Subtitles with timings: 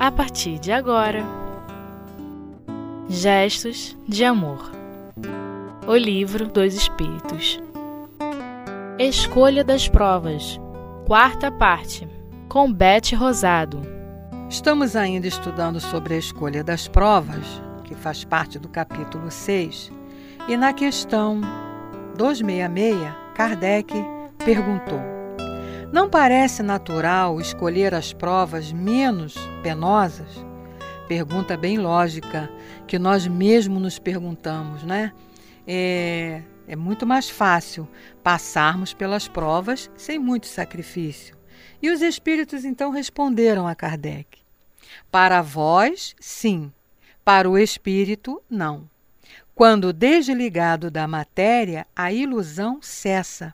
[0.00, 1.22] a partir de agora.
[3.06, 4.72] Gestos de Amor.
[5.86, 7.60] O Livro dos Espíritos.
[8.98, 10.58] Escolha das Provas.
[11.06, 12.08] Quarta parte
[12.48, 13.82] Com Bete Rosado.
[14.48, 19.92] Estamos ainda estudando sobre a escolha das provas, que faz parte do capítulo 6,
[20.48, 21.42] e na questão
[22.16, 23.94] 266, Kardec
[24.44, 25.09] perguntou:
[25.92, 30.28] Não parece natural escolher as provas menos penosas?
[31.08, 32.48] Pergunta bem lógica,
[32.86, 35.12] que nós mesmos nos perguntamos, né?
[35.66, 37.88] É, é muito mais fácil
[38.22, 41.36] passarmos pelas provas sem muito sacrifício.
[41.82, 44.38] E os espíritos então responderam a Kardec:
[45.10, 46.72] Para vós, sim,
[47.24, 48.88] para o espírito, não.
[49.56, 53.52] Quando desligado da matéria, a ilusão cessa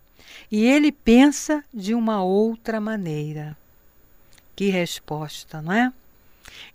[0.51, 3.57] e ele pensa de uma outra maneira.
[4.55, 5.93] Que resposta, não é?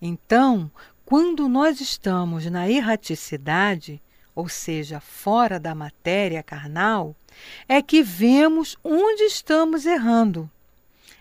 [0.01, 0.71] Então,
[1.05, 4.01] quando nós estamos na erraticidade,
[4.33, 7.15] ou seja, fora da matéria carnal,
[7.67, 10.49] é que vemos onde estamos errando.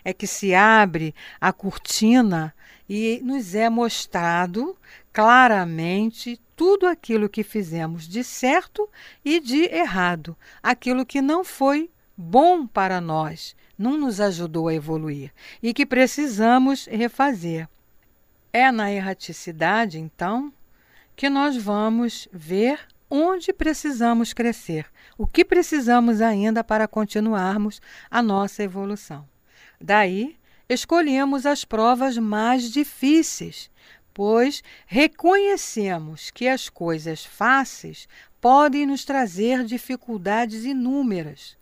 [0.03, 2.55] É que se abre a cortina
[2.89, 4.75] e nos é mostrado
[5.13, 8.89] claramente tudo aquilo que fizemos de certo
[9.25, 11.90] e de errado, aquilo que não foi
[12.21, 17.67] bom para nós, não nos ajudou a evoluir e que precisamos refazer.
[18.53, 20.53] É na erraticidade, então,
[21.15, 24.85] que nós vamos ver onde precisamos crescer,
[25.17, 29.27] o que precisamos ainda para continuarmos a nossa evolução.
[29.79, 30.37] Daí,
[30.69, 33.69] escolhemos as provas mais difíceis,
[34.13, 38.07] pois reconhecemos que as coisas fáceis
[38.39, 41.59] podem nos trazer dificuldades inúmeras.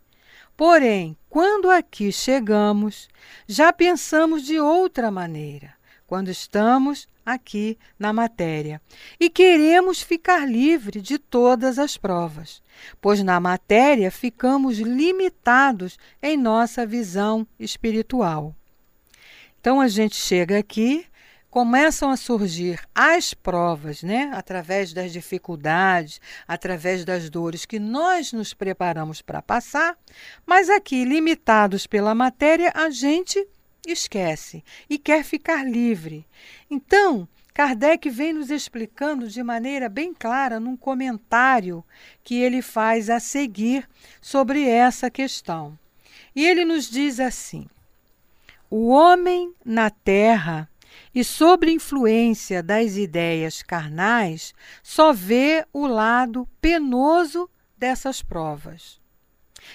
[0.60, 3.08] Porém, quando aqui chegamos,
[3.48, 5.74] já pensamos de outra maneira,
[6.06, 8.82] quando estamos aqui na matéria,
[9.18, 12.62] e queremos ficar livre de todas as provas,
[13.00, 18.54] pois na matéria ficamos limitados em nossa visão espiritual.
[19.62, 21.06] Então a gente chega aqui
[21.50, 28.54] começam a surgir as provas, né, através das dificuldades, através das dores que nós nos
[28.54, 29.98] preparamos para passar,
[30.46, 33.48] mas aqui, limitados pela matéria, a gente
[33.88, 36.26] esquece e quer ficar livre.
[36.70, 41.84] Então, Kardec vem nos explicando de maneira bem clara num comentário
[42.24, 43.90] que ele faz a seguir
[44.22, 45.78] sobre essa questão.
[46.36, 47.68] E ele nos diz assim:
[48.70, 50.70] O homem na terra
[51.14, 59.00] e sobre influência das ideias carnais, só vê o lado penoso dessas provas.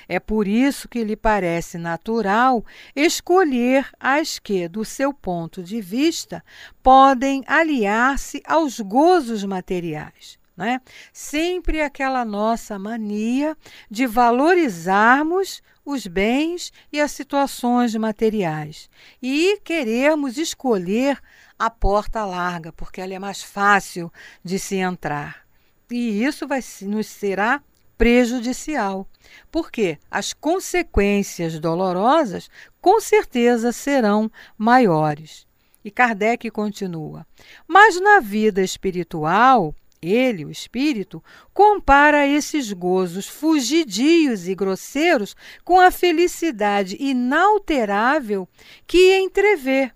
[0.08, 2.64] É por isso que lhe parece natural
[2.96, 6.42] escolher as que, do seu ponto de vista,
[6.82, 10.38] podem aliar-se aos gozos materiais.
[10.56, 10.80] Né?
[11.12, 13.56] Sempre aquela nossa mania
[13.90, 18.88] de valorizarmos os bens e as situações materiais
[19.22, 21.20] e queremos escolher
[21.58, 24.10] a porta larga, porque ela é mais fácil
[24.42, 25.44] de se entrar.
[25.90, 27.62] E isso vai nos será
[27.98, 29.08] prejudicial,
[29.50, 32.48] porque as consequências dolorosas
[32.80, 35.46] com certeza serão maiores.
[35.84, 37.26] E Kardec continua:
[37.68, 39.74] Mas na vida espiritual,
[40.12, 41.22] ele, o espírito,
[41.52, 48.48] compara esses gozos fugidios e grosseiros com a felicidade inalterável
[48.86, 49.90] que entrevê.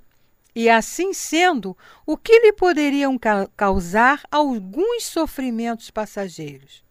[0.55, 6.83] E assim sendo, o que lhe poderiam ca causar alguns sofrimentos passageiros?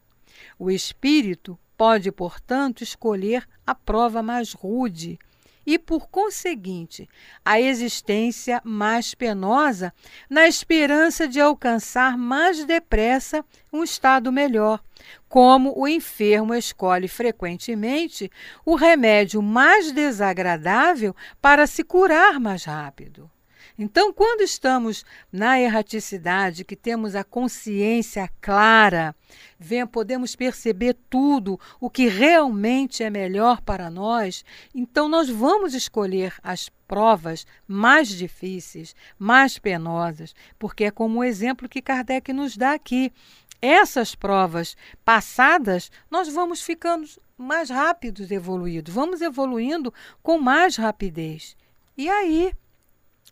[0.58, 5.20] O espírito pode, portanto, escolher a prova mais rude,
[5.68, 7.10] e, por conseguinte,
[7.44, 9.94] a existência mais penosa,
[10.30, 14.82] na esperança de alcançar mais depressa um estado melhor,
[15.28, 18.32] como o enfermo escolhe frequentemente
[18.66, 23.30] o remédio mais desagradável para se curar mais rápido.
[23.79, 29.15] Então, quando estamos na erraticidade, que temos a consciência clara,
[29.59, 34.44] vem, podemos perceber tudo o que realmente é melhor para nós,
[34.74, 41.69] então nós vamos escolher as provas mais difíceis, mais penosas, porque é como o exemplo
[41.69, 43.13] que Kardec nos dá aqui.
[43.62, 44.75] Essas provas
[45.06, 47.07] passadas, nós vamos ficando
[47.38, 49.94] mais rápidos evoluídos, vamos evoluindo
[50.24, 51.56] com mais rapidez.
[51.95, 52.53] E aí,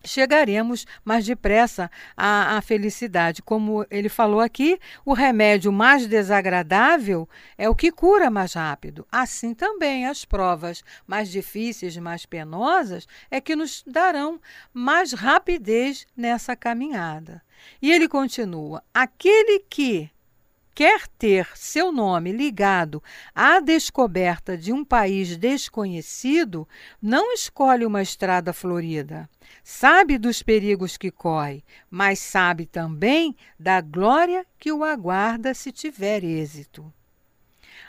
[0.06, 3.42] chegaremos mais depressa à, à, felicidade.
[3.42, 9.06] Como ele falou aqui, o remédio mais desagradável é o que cura mais rápido.
[9.12, 14.40] Assim também as provas mais difíceis, mais penosas, é que nos darão
[14.74, 17.42] mais rapidez nessa caminhada.
[17.82, 20.10] E ele continua: aquele que
[20.76, 23.02] quer ter seu nome ligado
[23.34, 26.68] à descoberta de um país desconhecido,
[27.02, 29.30] não escolhe uma estrada florida.
[29.64, 36.26] Sabe dos perigos que corre, mas sabe também da glória que o aguarda se tiver
[36.26, 36.94] êxito.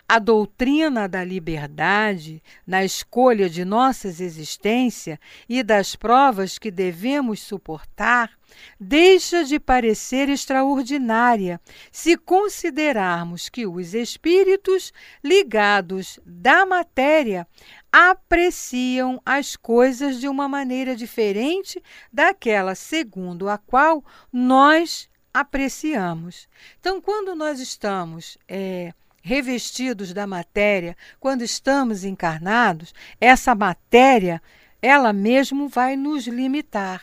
[0.09, 5.19] A doutrina da liberdade na escolha de nossas existência
[5.49, 8.31] e das provas que devemos suportar
[8.79, 11.61] deixa de parecer extraordinária
[11.91, 14.93] se considerarmos que os espíritos
[15.25, 17.45] ligados da matéria
[17.91, 21.83] apreciam as coisas de uma maneira diferente
[22.13, 26.49] daquela segundo a qual nós apreciamos.
[26.79, 28.95] Então, quando nós estamos é,
[29.27, 34.41] revestidos da matéria, quando estamos encarnados, essa matéria,
[34.81, 37.03] ela mesmo vai nos limitar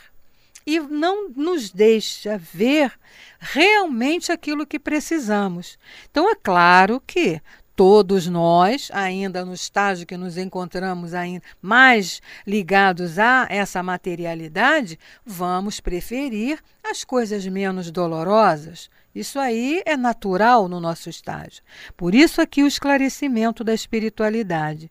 [0.66, 2.90] e não nos deixa ver
[3.38, 5.78] realmente aquilo que precisamos.
[6.10, 7.42] Então, é claro que
[7.76, 15.78] todos nós, ainda no estágio que nos encontramos ainda mais ligados a essa materialidade, vamos
[15.78, 18.88] preferir as coisas menos dolorosas.
[19.14, 21.62] Isso aí é natural no nosso estágio.
[21.96, 24.90] Por isso aqui o esclarecimento da espiritualidade.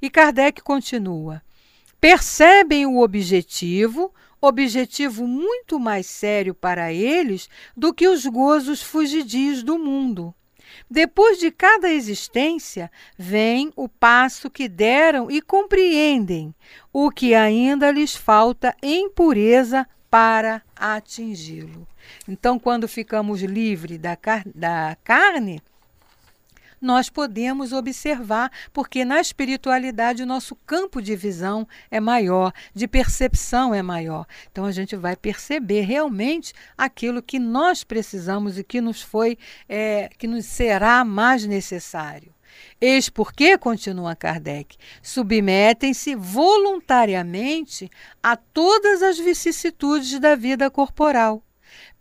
[0.00, 1.42] E Kardec continua:
[2.00, 9.78] percebem o objetivo, objetivo muito mais sério para eles do que os gozos fugidios do
[9.78, 10.34] mundo.
[10.90, 16.54] Depois de cada existência, vem o passo que deram e compreendem
[16.92, 21.86] o que ainda lhes falta em pureza para atingi-lo.
[22.28, 25.60] Então, quando ficamos livres da, car da carne,
[26.84, 33.74] nós podemos observar, porque na espiritualidade o nosso campo de visão é maior, de percepção
[33.74, 34.26] é maior.
[34.52, 40.10] Então a gente vai perceber realmente aquilo que nós precisamos e que nos foi, é,
[40.18, 42.34] que nos será mais necessário.
[42.80, 47.90] Eis porque, continua Kardec, submetem-se voluntariamente
[48.22, 51.42] a todas as vicissitudes da vida corporal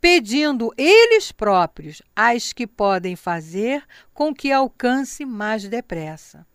[0.04, 6.46] pedindo eles próprios as que podem fazer com que alcance mais depressa.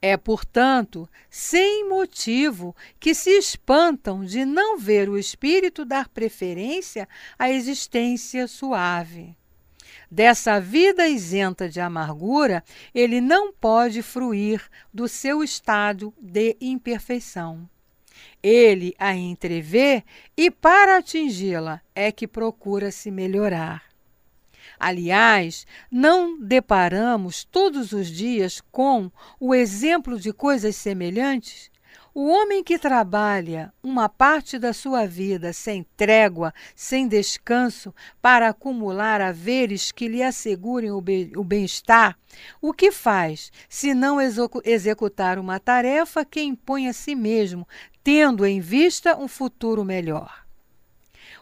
[0.00, 7.50] É, portanto, sem motivo que se espantam de não ver o espírito dar preferência à
[7.50, 9.36] existência suave.
[10.08, 12.62] Dessa vida isenta de amargura,
[12.94, 17.68] ele não pode fruir do seu estado de imperfeição.
[18.42, 20.02] Ele a entrevê
[20.36, 23.82] e, para atingi-la, é que procura se melhorar.
[24.78, 29.10] Aliás, não deparamos todos os dias com
[29.40, 31.70] o exemplo de coisas semelhantes?
[32.18, 39.20] O homem que trabalha uma parte da sua vida sem trégua, sem descanso, para acumular
[39.20, 42.18] haveres que lhe assegurem o bem-estar,
[42.58, 44.18] o que faz se não
[44.64, 47.68] executar uma tarefa que impõe a si mesmo,
[48.06, 50.46] tendo em vista um futuro melhor?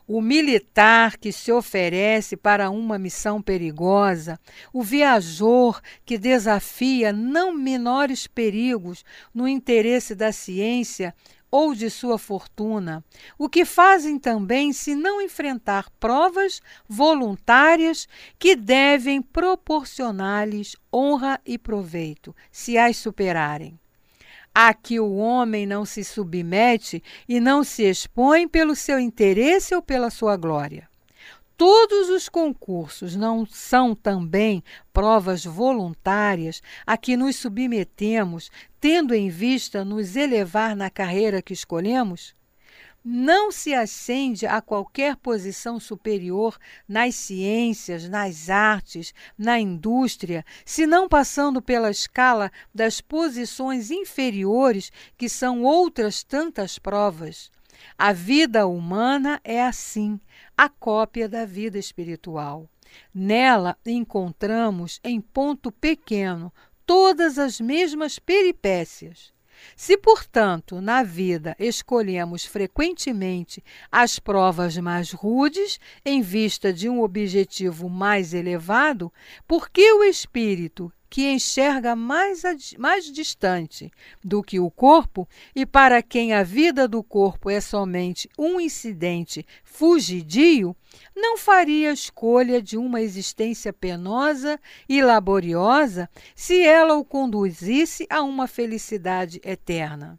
[0.07, 4.39] o militar que se oferece para uma missão perigosa,
[4.71, 9.03] o viajor que desafia não menores perigos
[9.33, 11.15] no interesse da ciência
[11.51, 13.03] ou de sua fortuna,
[13.39, 18.07] o que fazem também se não enfrentar provas voluntárias
[18.39, 23.79] que devem proporcionar-lhes honra e proveito, se as superarem
[24.55, 29.83] a que o homem não se submete e não se expõe pelo seu interesse ou
[29.83, 30.89] pela sua glória.
[31.57, 39.85] Todos os concursos não são também provas voluntárias a que nos submetemos, tendo em vista
[39.85, 42.35] nos elevar na carreira que escolhemos?
[43.05, 46.57] Não se ascende a qualquer posição superior
[46.89, 55.63] nas ciências, nas artes, na indústria, senão passando pela escala das posições inferiores, que são
[55.63, 57.53] outras tantas provas.
[57.99, 60.19] A vida humana é assim,
[60.57, 62.71] a cópia da vida espiritual.
[63.15, 66.51] Nela encontramos, em ponto pequeno,
[66.87, 69.35] todas as mesmas peripécias
[69.77, 77.89] se, portanto, na vida escolhemos frequentemente as provas mais rudes em vista de um objetivo
[77.89, 79.13] mais elevado,
[79.47, 82.43] por que o espírito que enxerga mais,
[82.77, 83.89] mais distante
[84.25, 89.47] do que o corpo e para quem a vida do corpo é somente um incidente
[89.63, 90.75] fugidio,
[91.15, 98.49] não faria escolha de uma existência penosa e laboriosa se ela o conduzisse a uma
[98.49, 100.19] felicidade eterna.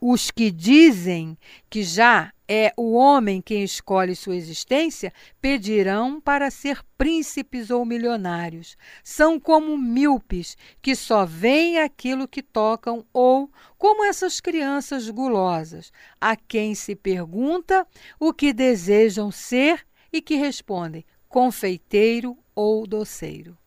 [0.00, 1.36] Os que dizem
[1.68, 8.76] que já é o homem quem escolhe sua existência pedirão para ser príncipes ou milionários.
[9.04, 16.36] São como míopes que só veem aquilo que tocam, ou como essas crianças gulosas, a
[16.36, 17.86] quem se pergunta
[18.18, 23.58] o que desejam ser e que respondem confeiteiro ou doceiro.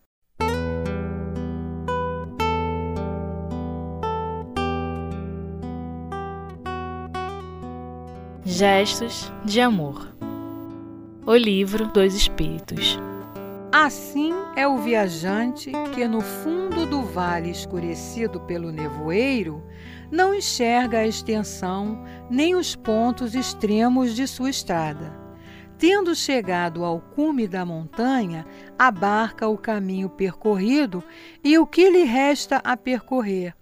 [8.52, 10.14] Gestos de Amor.
[11.24, 13.00] O livro dos Espíritos.
[13.72, 19.64] Assim é o viajante que, no fundo do vale escurecido pelo nevoeiro,
[20.10, 25.18] não enxerga a extensão nem os pontos extremos de sua estrada.
[25.78, 28.44] Tendo chegado ao cume da montanha,
[28.78, 31.02] abarca o caminho percorrido
[31.42, 33.54] e o que lhe resta a percorrer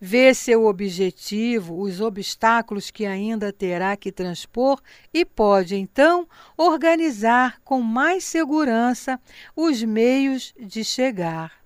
[0.00, 4.80] vê seu objetivo, os obstáculos que ainda terá que transpor
[5.12, 9.20] e pode então organizar com mais segurança
[9.54, 11.62] os meios de chegar.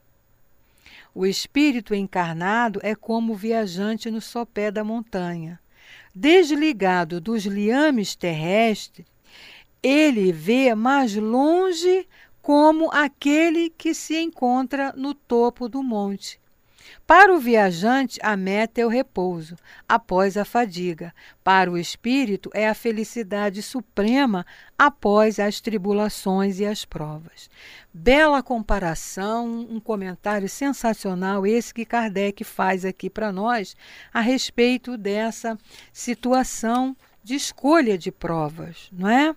[1.15, 5.59] O espírito encarnado é como o viajante no sopé da montanha.
[6.15, 9.07] Desligado dos liames terrestres,
[9.83, 12.07] ele vê mais longe
[12.43, 16.39] como aquele que se encontra no topo do monte.
[17.07, 19.57] Para o viajante, a meta é o repouso,
[19.89, 21.15] após a fadiga.
[21.43, 24.45] Para o espírito, é a felicidade suprema
[24.79, 27.49] após as tribulações e as provas.
[27.93, 33.77] Bela comparação, um comentário sensacional esse que Kardec faz aqui para nós
[34.13, 35.57] a respeito dessa
[35.93, 39.35] situação de escolha de provas, não é?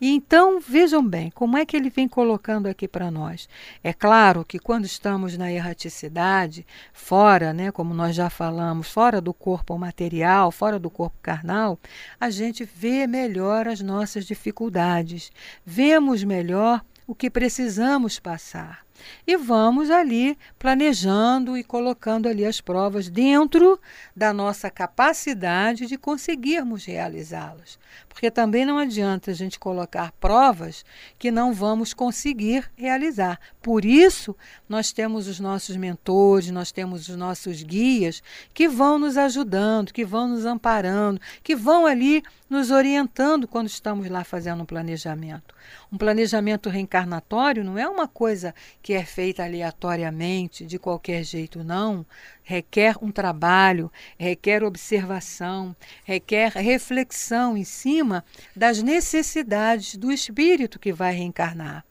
[0.00, 3.48] E então vejam bem como é que ele vem colocando aqui para nós.
[3.82, 9.32] É claro que quando estamos na erraticidade, fora, né, como nós já falamos, fora do
[9.32, 11.78] corpo material, fora do corpo carnal,
[12.18, 15.30] a gente vê melhor as nossas dificuldades,
[15.64, 18.87] vemos melhor o que precisamos passar
[19.26, 23.80] e vamos ali planejando e colocando ali as provas dentro
[24.14, 27.78] da nossa capacidade de conseguirmos realizá-las.
[28.08, 30.84] Porque também não adianta a gente colocar provas
[31.18, 33.38] que não vamos conseguir realizar.
[33.62, 34.34] Por isso,
[34.68, 40.04] nós temos os nossos mentores, nós temos os nossos guias que vão nos ajudando, que
[40.04, 45.54] vão nos amparando, que vão ali nos orientando quando estamos lá fazendo um planejamento.
[45.92, 52.04] Um planejamento reencarnatório não é uma coisa que é feita aleatoriamente, de qualquer jeito, não.
[52.42, 61.14] Requer um trabalho, requer observação, requer reflexão em cima das necessidades do espírito que vai
[61.14, 61.84] reencarnar.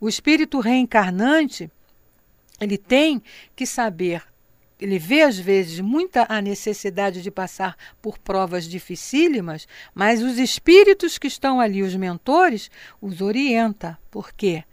[0.00, 1.70] O espírito reencarnante,
[2.60, 3.22] ele tem
[3.54, 4.22] que saber
[4.78, 11.16] ele vê às vezes muita a necessidade de passar por provas dificílimas, mas os espíritos
[11.16, 13.98] que estão ali, os mentores, os orienta.
[14.10, 14.64] Por quê?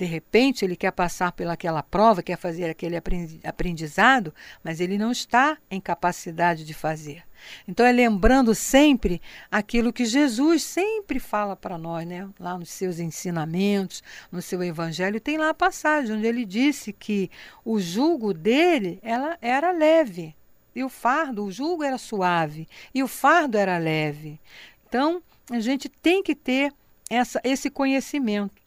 [0.00, 2.96] De repente ele quer passar pelaquela prova, quer fazer aquele
[3.44, 4.32] aprendizado,
[4.64, 7.22] mas ele não está em capacidade de fazer.
[7.68, 12.26] Então é lembrando sempre aquilo que Jesus sempre fala para nós, né?
[12.40, 14.02] Lá nos seus ensinamentos,
[14.32, 17.30] no seu evangelho, tem lá a passagem onde ele disse que
[17.62, 20.34] o jugo dele ela era leve
[20.74, 24.40] e o fardo, o jugo era suave e o fardo era leve.
[24.88, 26.72] Então, a gente tem que ter
[27.10, 28.60] essa, esse conhecimento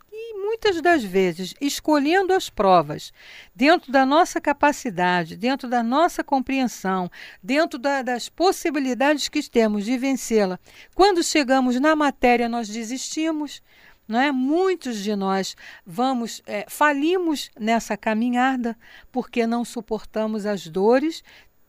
[0.54, 3.12] muitas das vezes escolhendo as provas
[3.56, 7.10] dentro da nossa capacidade, dentro da nossa compreensão,
[7.42, 10.60] dentro da, das possibilidades que temos de vencê-la.
[10.94, 13.64] Quando chegamos na matéria, nós desistimos.
[14.08, 14.32] Não é?
[14.32, 15.56] Muitos de nós
[15.86, 18.78] vamos é, falimos nessa caminhada
[19.12, 21.24] porque não suportamos as dores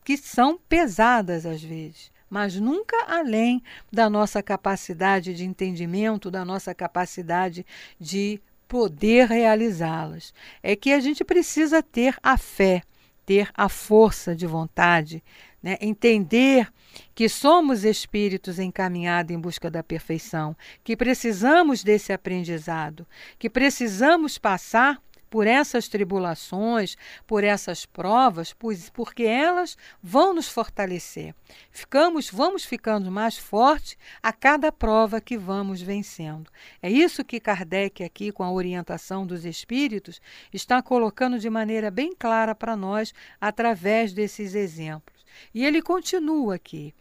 [0.04, 3.62] que são pesadas às vezes mas nunca além
[3.92, 7.64] da nossa capacidade de entendimento, da nossa capacidade
[8.00, 10.32] de poder realizá-las.
[10.62, 12.82] É que a gente precisa ter a fé,
[13.24, 15.22] ter a força de vontade,
[15.62, 15.78] né?
[15.80, 16.68] entender
[17.14, 23.06] que somos espíritos encaminhados em busca da perfeição, que precisamos desse aprendizado,
[23.38, 25.00] que precisamos passar
[25.34, 31.34] por essas tribulações, por essas provas, pois, porque elas vão nos fortalecer.
[31.72, 36.48] Ficamos, vamos ficando mais fortes a cada prova que vamos vencendo.
[36.80, 40.20] É isso que Kardec aqui com a orientação dos espíritos
[40.52, 45.26] está colocando de maneira bem clara para nós através desses exemplos.
[45.52, 46.94] E ele continua aqui: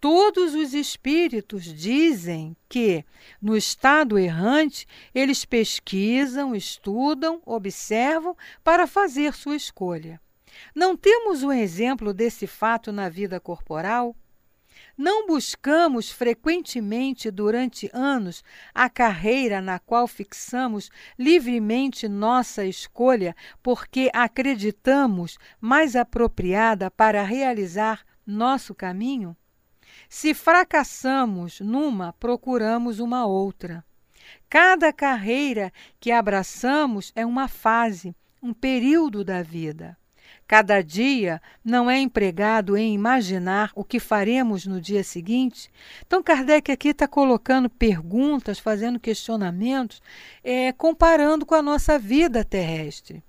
[0.00, 3.04] Todos os espíritos dizem que,
[3.40, 10.18] no estado errante, eles pesquisam, estudam, observam para fazer sua escolha.
[10.74, 14.16] Não temos um exemplo desse fato na vida corporal?
[14.96, 18.42] Não buscamos frequentemente durante anos
[18.74, 28.74] a carreira na qual fixamos livremente nossa escolha porque acreditamos mais apropriada para realizar nosso
[28.74, 29.36] caminho?
[30.12, 33.84] Se fracassamos numa, procuramos uma outra.
[34.48, 38.12] Cada carreira que abraçamos é uma fase,
[38.42, 39.96] um período da vida.
[40.48, 45.70] Cada dia não é empregado em imaginar o que faremos no dia seguinte.
[46.04, 50.02] Então, Kardec aqui está colocando perguntas, fazendo questionamentos,
[50.42, 53.22] é, comparando com a nossa vida terrestre.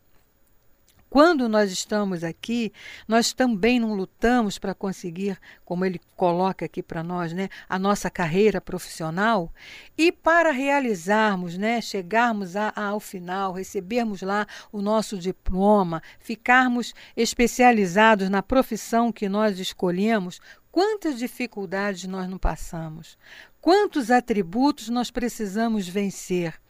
[1.11, 2.71] Quando nós estamos aqui,
[3.05, 8.09] nós também não lutamos para conseguir, como ele coloca aqui para nós, né, a nossa
[8.09, 9.51] carreira profissional.
[9.97, 16.93] E para realizarmos, né, chegarmos a, a, ao final, recebermos lá o nosso diploma, ficarmos
[17.17, 20.39] especializados na profissão que nós escolhemos,
[20.71, 23.17] quantas dificuldades nós não passamos,
[23.59, 26.60] quantos atributos nós precisamos vencer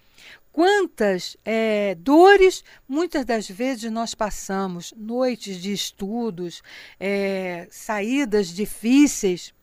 [0.51, 6.61] quantas é, dores muitas das vezes nós passamos, noites de estudos,
[6.99, 9.53] é, saídas difíceis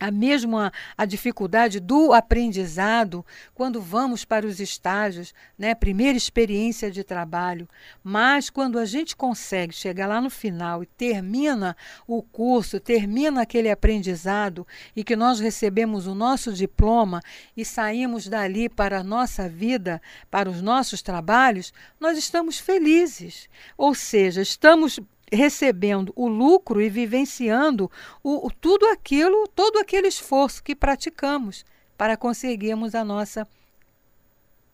[0.00, 3.24] a mesma a dificuldade do aprendizado
[3.54, 5.74] quando vamos para os estágios, né?
[5.74, 7.68] Primeira experiência de trabalho,
[8.02, 13.70] mas quando a gente consegue chegar lá no final e termina o curso, termina aquele
[13.70, 17.22] aprendizado e que nós recebemos o nosso diploma
[17.56, 23.48] e saímos dali para a nossa vida, para os nossos trabalhos, nós estamos felizes.
[23.76, 25.00] Ou seja, estamos
[25.34, 27.90] recebendo o lucro e vivenciando
[28.22, 31.64] o, tudo aquilo, todo aquele esforço que praticamos
[31.96, 33.46] para conseguirmos a nossa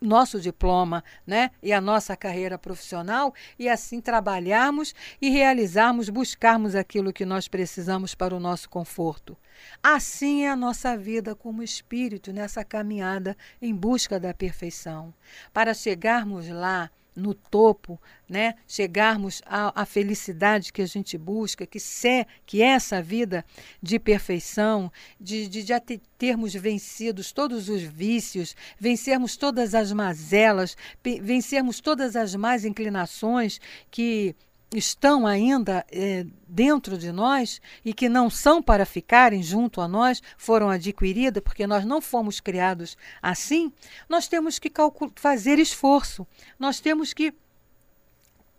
[0.01, 7.13] nosso diploma, né, e a nossa carreira profissional e assim trabalharmos e realizarmos, buscarmos aquilo
[7.13, 9.37] que nós precisamos para o nosso conforto.
[9.83, 15.13] Assim é a nossa vida como espírito nessa caminhada em busca da perfeição.
[15.53, 18.55] Para chegarmos lá, no topo, né?
[18.67, 23.45] chegarmos à, à, felicidade que a gente busca, que, se, que é essa vida
[23.83, 30.77] de perfeição, de, de já ter, termos vencidos todos os vícios, vencermos todas as mazelas,
[31.21, 34.35] vencermos todas as más inclinações que
[34.75, 40.23] estão ainda é, dentro de nós e que não são para ficarem junto a nós,
[40.37, 43.73] foram adquiridas porque nós não fomos criados assim,
[44.09, 44.71] nós temos que
[45.17, 46.27] fazer esforço,
[46.59, 47.35] nós temos que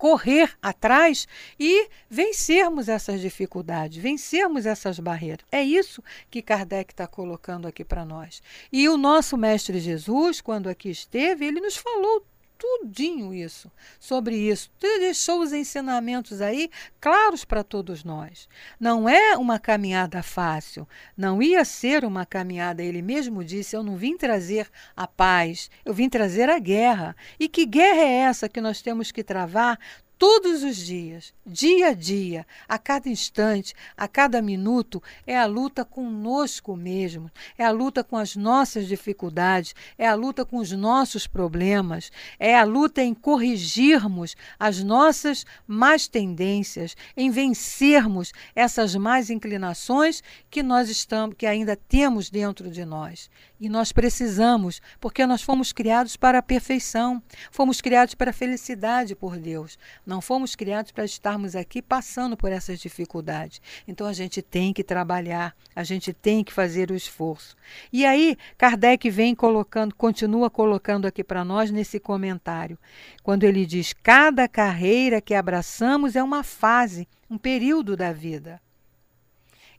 [0.01, 1.27] correr atrás
[1.59, 5.45] e vencermos essas dificuldades, vencermos essas barreiras.
[5.51, 8.41] É isso que Kardec está colocando aqui para nós.
[8.71, 12.25] E o nosso Mestre Jesus, quando aqui esteve, ele nos falou
[12.61, 14.69] tudinho isso, sobre isso.
[14.79, 16.69] Deixou os ensinamentos aí
[16.99, 18.47] claros para todos nós.
[18.79, 22.83] Não é uma caminhada fácil, não ia ser uma caminhada.
[22.83, 27.15] Ele mesmo disse: Eu não vim trazer a paz, eu vim trazer a guerra.
[27.39, 29.79] E que guerra é essa que nós temos que travar
[30.21, 35.83] todos os dias, dia a dia, a cada instante, a cada minuto, é a luta
[35.83, 41.25] conosco mesmo, é a luta com as nossas dificuldades, é a luta com os nossos
[41.25, 50.21] problemas, é a luta em corrigirmos as nossas más tendências, em vencermos essas más inclinações
[50.51, 53.27] que nós estamos, que ainda temos dentro de nós.
[53.59, 59.15] E nós precisamos, porque nós fomos criados para a perfeição, fomos criados para a felicidade
[59.15, 59.79] por Deus.
[60.11, 63.61] Não fomos criados para estarmos aqui passando por essas dificuldades.
[63.87, 67.55] Então a gente tem que trabalhar, a gente tem que fazer o esforço.
[67.93, 72.77] E aí, Kardec vem colocando, continua colocando aqui para nós nesse comentário,
[73.23, 78.61] quando ele diz: cada carreira que abraçamos é uma fase, um período da vida.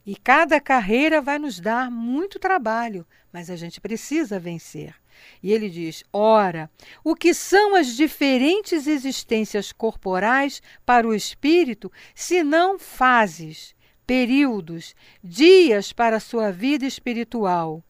[0.03, 4.95] E cada carreira vai nos dar muito trabalho, mas a gente precisa vencer.
[5.41, 6.69] E ele diz: ora,
[7.03, 15.93] o que são as diferentes existências corporais para o espírito, se não fases, períodos, dias
[15.93, 17.83] para sua vida espiritual,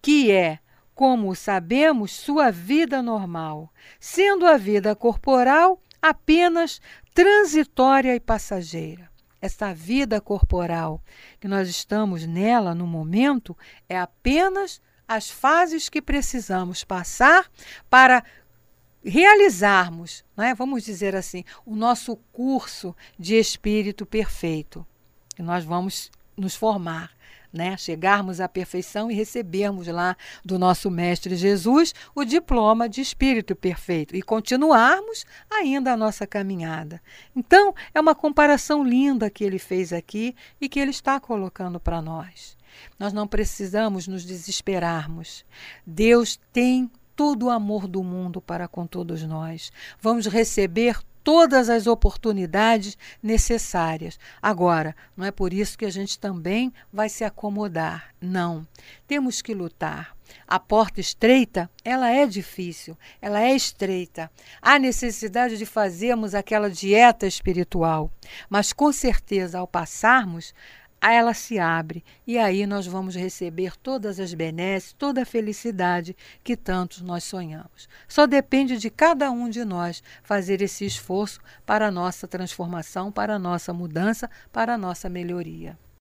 [0.00, 0.58] que é
[0.94, 6.80] como sabemos, sua vida normal, sendo a vida corporal apenas
[7.12, 9.10] transitória e passageira.
[9.40, 11.02] Essa vida corporal
[11.40, 13.56] que nós estamos nela no momento
[13.88, 17.50] é apenas as fases que precisamos passar
[17.88, 18.24] para
[19.04, 24.86] realizarmos, né, vamos dizer assim, o nosso curso de espírito perfeito,
[25.36, 27.12] que nós vamos nos formar.
[27.52, 33.54] Né, chegarmos à perfeição e recebermos lá do nosso Mestre Jesus o diploma de Espírito
[33.54, 37.00] Perfeito e continuarmos ainda a nossa caminhada.
[37.36, 42.02] Então, é uma comparação linda que ele fez aqui e que ele está colocando para
[42.02, 42.56] nós.
[42.98, 45.44] Nós não precisamos nos desesperarmos.
[45.86, 49.72] Deus tem todo o amor do mundo para com todos nós.
[50.00, 54.18] Vamos receber todas as oportunidades necessárias.
[54.42, 58.14] Agora, não é por isso que a gente também vai se acomodar.
[58.20, 58.66] Não.
[59.06, 60.14] Temos que lutar.
[60.46, 64.30] A porta estreita, ela é difícil, ela é estreita.
[64.60, 68.10] Há necessidade de fazermos aquela dieta espiritual,
[68.48, 70.54] mas com certeza ao passarmos,
[71.12, 76.56] ela se abre e aí nós vamos receber todas as benesses, toda a felicidade que
[76.56, 77.88] tantos nós sonhamos.
[78.08, 83.36] Só depende de cada um de nós fazer esse esforço para a nossa transformação, para
[83.36, 85.78] a nossa mudança, para a nossa melhoria.